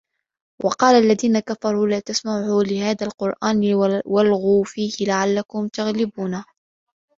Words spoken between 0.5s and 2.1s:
وَقالَ الَّذينَ كَفَروا لا